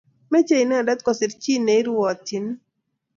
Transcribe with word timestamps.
Machi 0.31 0.55
inendet 0.63 0.99
kosiir 1.05 1.31
chi 1.41 1.53
neirwotyini 1.65 2.53